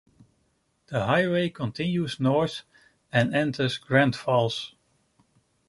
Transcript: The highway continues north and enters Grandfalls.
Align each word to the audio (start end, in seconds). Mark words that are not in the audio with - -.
The 0.87 1.05
highway 1.05 1.49
continues 1.49 2.19
north 2.19 2.63
and 3.13 3.35
enters 3.35 3.77
Grandfalls. 3.77 4.73